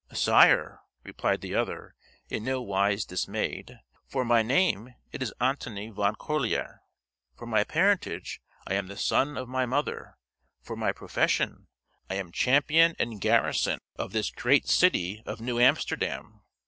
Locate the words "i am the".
8.65-8.97